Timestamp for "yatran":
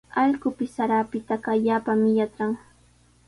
2.19-2.51